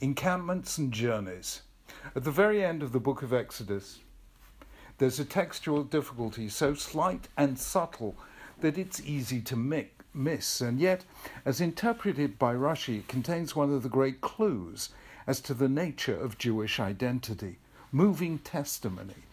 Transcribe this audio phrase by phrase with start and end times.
[0.00, 1.62] encampments and journeys.
[2.14, 4.00] At the very end of the book of Exodus,
[4.98, 8.16] there's a textual difficulty so slight and subtle
[8.60, 9.56] that it's easy to
[10.14, 11.04] miss, and yet,
[11.44, 14.90] as interpreted by Rashi, it contains one of the great clues
[15.26, 17.58] as to the nature of Jewish identity,
[17.90, 19.24] moving testimony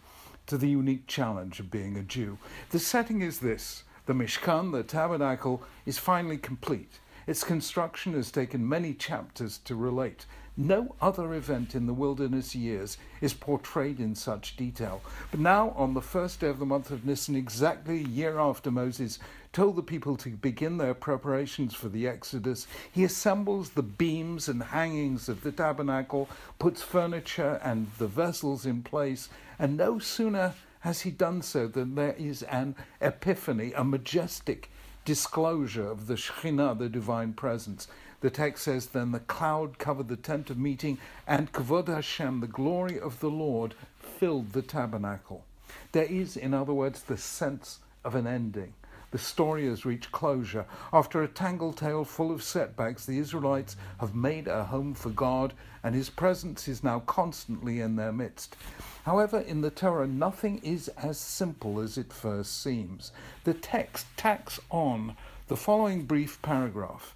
[0.46, 2.38] to the unique challenge of being a Jew.
[2.70, 6.98] The setting is this the Mishkan, the tabernacle, is finally complete.
[7.26, 10.26] Its construction has taken many chapters to relate.
[10.56, 15.00] No other event in the wilderness years is portrayed in such detail.
[15.32, 18.70] But now, on the first day of the month of Nisan, exactly a year after
[18.70, 19.18] Moses
[19.52, 24.62] told the people to begin their preparations for the Exodus, he assembles the beams and
[24.62, 26.28] hangings of the tabernacle,
[26.60, 31.94] puts furniture and the vessels in place, and no sooner has he done so than
[31.94, 34.70] there is an epiphany, a majestic
[35.04, 37.88] disclosure of the Shekhinah, the divine presence.
[38.20, 42.46] The text says, Then the cloud covered the tent of meeting, and Kavod Hashem, the
[42.46, 45.44] glory of the Lord, filled the tabernacle.
[45.92, 48.74] There is, in other words, the sense of an ending.
[49.14, 50.66] The story has reached closure.
[50.92, 55.54] After a tangled tale full of setbacks, the Israelites have made a home for God,
[55.84, 58.56] and His presence is now constantly in their midst.
[59.04, 63.12] However, in the Torah, nothing is as simple as it first seems.
[63.44, 67.14] The text tacks on the following brief paragraph.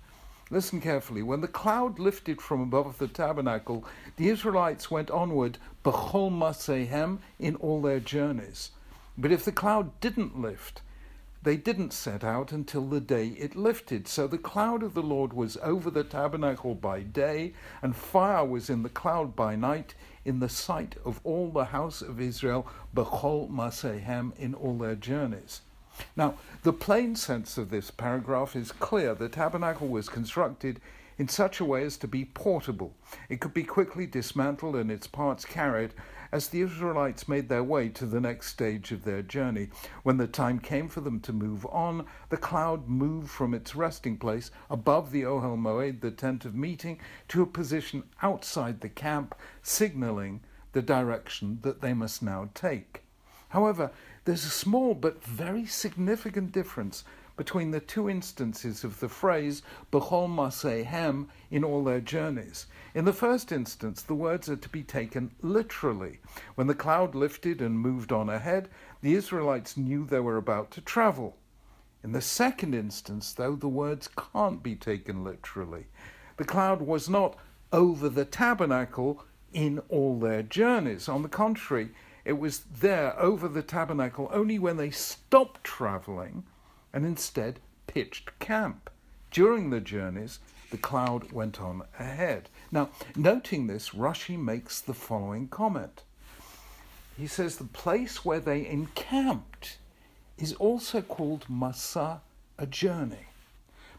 [0.53, 1.25] Listen carefully.
[1.25, 7.57] When the cloud lifted from above the tabernacle, the Israelites went onward, bechol masehem, in
[7.57, 8.71] all their journeys.
[9.21, 10.81] But if the cloud didn't lift,
[11.43, 14.09] they didn't set out until the day it lifted.
[14.09, 18.69] So the cloud of the Lord was over the tabernacle by day, and fire was
[18.69, 19.95] in the cloud by night
[20.25, 25.63] in the sight of all the house of Israel, Bechol Masehem, in all their journeys.
[26.17, 29.15] Now, the plain sense of this paragraph is clear.
[29.15, 30.81] The tabernacle was constructed
[31.19, 32.95] in such a way as to be portable.
[33.29, 35.93] It could be quickly dismantled and its parts carried
[36.31, 39.69] as the Israelites made their way to the next stage of their journey.
[40.03, 44.17] When the time came for them to move on, the cloud moved from its resting
[44.17, 49.35] place above the Ohel Moed, the tent of meeting, to a position outside the camp,
[49.63, 50.41] signaling
[50.73, 53.03] the direction that they must now take.
[53.49, 53.91] However,
[54.27, 57.05] there's a small but very significant difference
[57.39, 59.63] between the two instances of the phrase
[59.93, 62.67] Bechol Masehem in all their journeys.
[62.95, 66.19] In the first instance, the words are to be taken literally.
[66.57, 68.69] When the cloud lifted and moved on ahead,
[69.03, 71.37] the Israelites knew they were about to travel.
[72.03, 75.87] In the second instance, though, the words can't be taken literally.
[76.39, 77.37] The cloud was not
[77.73, 81.09] over the tabernacle in all their journeys.
[81.09, 81.91] On the contrary,
[82.25, 86.45] it was there over the tabernacle only when they stopped traveling
[86.99, 88.91] and instead pitched camp.
[89.31, 90.41] During the journeys,
[90.73, 92.49] the cloud went on ahead.
[92.73, 96.03] Now, noting this, Rashi makes the following comment.
[97.17, 99.79] He says the place where they encamped
[100.39, 102.19] is also called Masa,
[102.59, 103.29] a journey,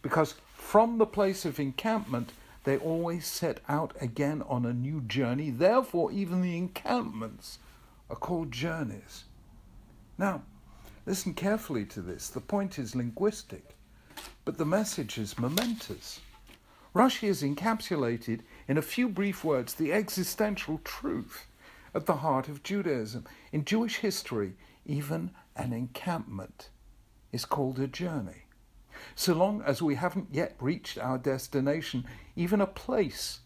[0.01, 2.33] because from the place of encampment
[2.65, 5.51] they always set out again on a new journey.
[5.51, 7.59] Therefore, even the encampments
[8.09, 9.23] are called journeys.
[10.17, 10.41] Now,
[11.05, 12.29] listen carefully to this.
[12.29, 13.75] The point is linguistic,
[14.45, 16.21] but the message is momentous.
[16.95, 21.45] Rashi has encapsulated in a few brief words the existential truth
[21.93, 23.25] at the heart of Judaism.
[23.51, 24.53] In Jewish history,
[24.85, 26.69] even an encampment
[27.31, 28.45] is called a journey.
[29.15, 32.05] So long as we haven't yet reached our destination,
[32.35, 33.39] even a place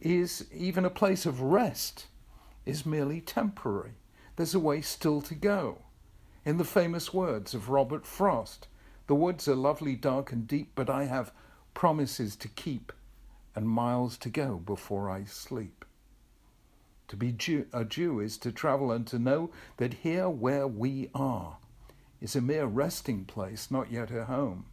[0.00, 2.06] is even a place of rest
[2.64, 3.92] is merely temporary.
[4.36, 5.78] There's a way still to go.
[6.48, 8.68] In the famous words of Robert Frost,
[9.06, 11.30] the woods are lovely, dark, and deep, but I have
[11.74, 12.90] promises to keep
[13.54, 15.84] and miles to go before I sleep.
[17.08, 21.10] To be Jew, a Jew is to travel and to know that here where we
[21.14, 21.58] are
[22.18, 24.64] is a mere resting place, not yet a home.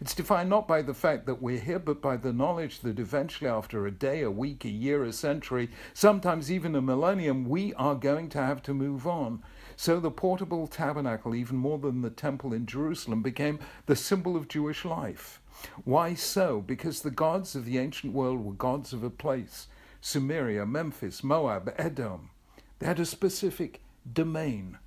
[0.00, 3.50] It's defined not by the fact that we're here, but by the knowledge that eventually,
[3.50, 7.96] after a day, a week, a year, a century, sometimes even a millennium, we are
[7.96, 9.42] going to have to move on.
[9.76, 14.48] So the portable tabernacle, even more than the temple in Jerusalem, became the symbol of
[14.48, 15.40] Jewish life.
[15.84, 16.60] Why so?
[16.60, 19.68] Because the gods of the ancient world were gods of a place
[20.02, 22.30] Sumeria, Memphis, Moab, Edom.
[22.78, 23.80] They had a specific
[24.12, 24.78] domain.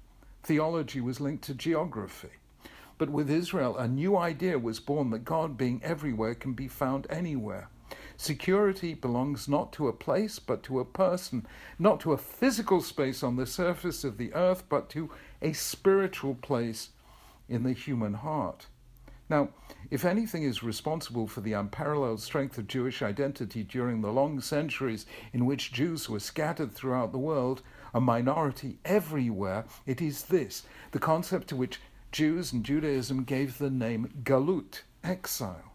[0.43, 2.29] Theology was linked to geography.
[2.99, 7.07] But with Israel, a new idea was born that God, being everywhere, can be found
[7.09, 7.69] anywhere.
[8.19, 11.45] Security belongs not to a place, but to a person,
[11.77, 16.33] not to a physical space on the surface of the earth, but to a spiritual
[16.33, 16.89] place
[17.47, 18.65] in the human heart.
[19.29, 19.49] Now,
[19.91, 25.05] if anything is responsible for the unparalleled strength of Jewish identity during the long centuries
[25.31, 27.61] in which Jews were scattered throughout the world,
[27.93, 31.79] a minority everywhere, it is this the concept to which
[32.11, 35.73] Jews and Judaism gave the name Galut, exile.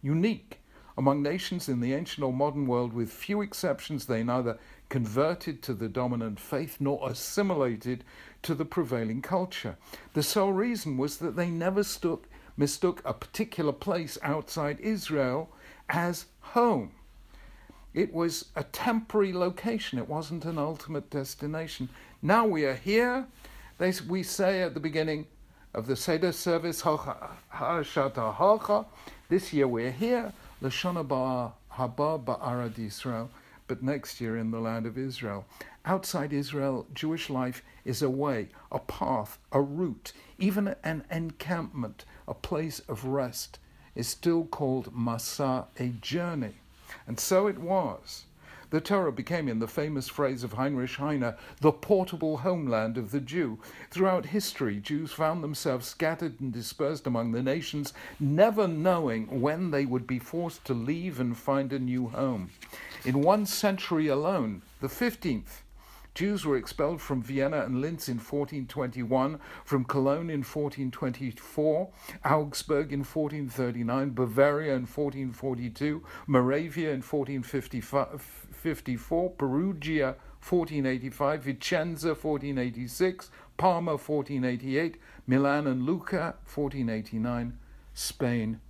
[0.00, 0.61] Unique
[0.96, 4.58] among nations in the ancient or modern world, with few exceptions, they neither
[4.88, 8.04] converted to the dominant faith nor assimilated
[8.42, 9.76] to the prevailing culture.
[10.12, 11.82] The sole reason was that they never
[12.56, 15.48] mistook a particular place outside Israel
[15.88, 16.92] as home.
[17.94, 21.88] It was a temporary location, it wasn't an ultimate destination.
[22.20, 23.26] Now we are here.
[23.78, 25.26] They, we say at the beginning
[25.74, 26.82] of the Seder service,
[29.28, 30.32] this year we're here,
[30.62, 31.04] L'shanah
[31.72, 33.30] Haba'ah Ba'arad Israel,
[33.66, 35.44] but next year in the land of Israel.
[35.84, 42.34] Outside Israel, Jewish life is a way, a path, a route, even an encampment, a
[42.34, 43.58] place of rest,
[43.96, 46.54] is still called Masa, a journey.
[47.08, 48.26] And so it was.
[48.72, 53.20] The Torah became, in the famous phrase of Heinrich Heine, the portable homeland of the
[53.20, 53.58] Jew.
[53.90, 59.84] Throughout history, Jews found themselves scattered and dispersed among the nations, never knowing when they
[59.84, 62.48] would be forced to leave and find a new home.
[63.04, 65.60] In one century alone, the 15th,
[66.14, 71.88] Jews were expelled from Vienna and Linz in 1421, from Cologne in 1424,
[72.22, 80.16] Augsburg in 1439, Bavaria in 1442, Moravia in 1454, Perugia
[80.46, 87.58] 1485, Vicenza 1486, Parma 1488, Milan and Lucca 1489,
[87.94, 88.60] Spain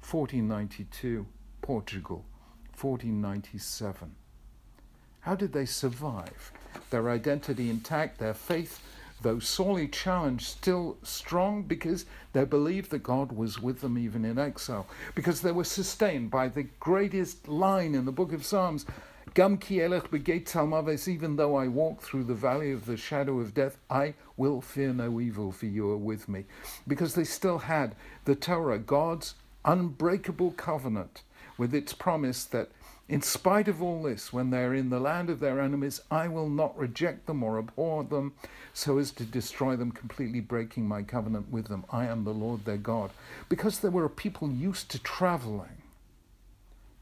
[0.00, 1.26] 1492,
[1.62, 2.24] Portugal
[2.78, 4.14] 1497.
[5.20, 6.52] How did they survive?
[6.90, 8.80] Their identity intact, their faith,
[9.22, 14.38] though sorely challenged, still strong because they believed that God was with them even in
[14.38, 18.84] exile, because they were sustained by the greatest line in the book of Psalms.
[19.34, 23.54] Gam ki elech beget even though I walk through the valley of the shadow of
[23.54, 26.44] death, I will fear no evil, for you are with me.
[26.86, 27.94] Because they still had
[28.24, 29.34] the Torah, God's
[29.64, 31.22] unbreakable covenant,
[31.56, 32.70] with its promise that
[33.12, 36.28] in spite of all this, when they are in the land of their enemies, I
[36.28, 38.32] will not reject them or abhor them
[38.72, 41.84] so as to destroy them, completely breaking my covenant with them.
[41.90, 43.10] I am the Lord their God.
[43.50, 45.82] Because they were a people used to traveling,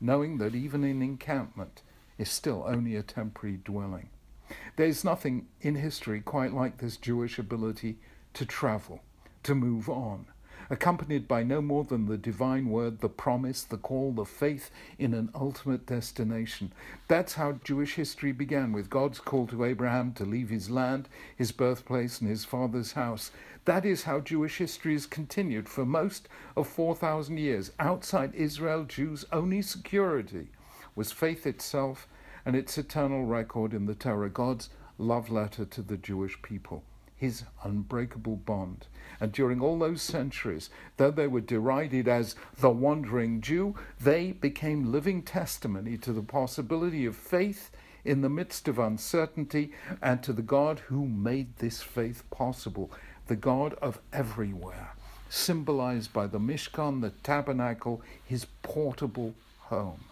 [0.00, 1.82] knowing that even an encampment
[2.18, 4.08] is still only a temporary dwelling.
[4.74, 7.98] There is nothing in history quite like this Jewish ability
[8.34, 9.04] to travel,
[9.44, 10.26] to move on
[10.70, 15.12] accompanied by no more than the divine word, the promise, the call, the faith in
[15.12, 16.72] an ultimate destination.
[17.08, 21.50] That's how Jewish history began, with God's call to Abraham to leave his land, his
[21.50, 23.32] birthplace, and his father's house.
[23.64, 27.72] That is how Jewish history has continued for most of 4,000 years.
[27.80, 30.48] Outside Israel, Jews' only security
[30.94, 32.06] was faith itself
[32.46, 36.84] and its eternal record in the Torah, God's love letter to the Jewish people
[37.20, 38.86] his unbreakable bond.
[39.20, 44.90] And during all those centuries, though they were derided as the wandering Jew, they became
[44.90, 47.70] living testimony to the possibility of faith
[48.06, 49.70] in the midst of uncertainty
[50.00, 52.90] and to the God who made this faith possible,
[53.26, 54.94] the God of everywhere,
[55.28, 60.04] symbolized by the Mishkan, the tabernacle, his portable home.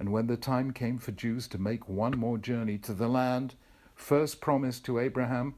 [0.00, 3.54] And when the time came for Jews to make one more journey to the land,
[3.94, 5.54] first promised to Abraham,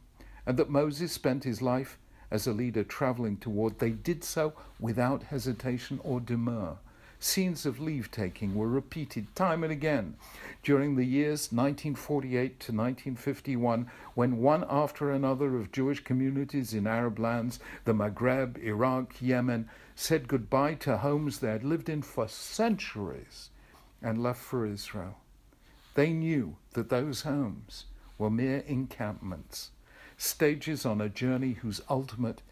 [0.48, 1.98] and that Moses spent his life
[2.30, 6.78] as a leader traveling toward, they did so without hesitation or demur.
[7.20, 10.16] Scenes of leave taking were repeated time and again
[10.62, 17.18] during the years 1948 to 1951, when one after another of Jewish communities in Arab
[17.18, 23.50] lands, the Maghreb, Iraq, Yemen, said goodbye to homes they had lived in for centuries
[24.00, 25.18] and left for Israel.
[25.94, 27.84] They knew that those homes
[28.16, 29.72] were mere encampments
[30.18, 32.42] stages on a journey whose ultimate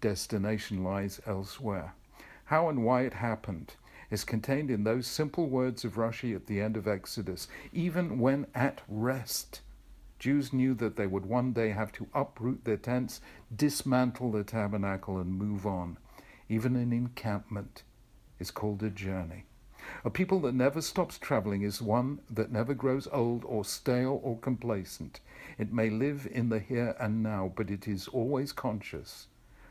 [0.00, 1.94] destination lies elsewhere.
[2.46, 3.74] How and why it happened
[4.10, 7.48] is contained in those simple words of Rashi at the end of Exodus.
[7.72, 9.62] Even when at rest,
[10.18, 13.20] Jews knew that they would one day have to uproot their tents,
[13.54, 15.96] dismantle the tabernacle, and move on.
[16.48, 17.84] Even an encampment
[18.38, 19.44] is called a journey.
[20.04, 24.38] A people that never stops traveling is one that never grows old or stale or
[24.38, 25.20] complacent.
[25.58, 29.28] It may live in the here and now, but it is always conscious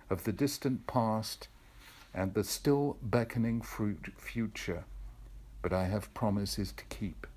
[0.10, 1.48] of the distant past
[2.14, 4.84] and the still beckoning fruit future.
[5.62, 7.28] But I have promises to keep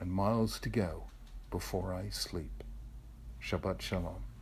[0.00, 1.04] and miles to go
[1.50, 2.64] before I sleep.
[3.40, 4.33] Shabbat Shalom.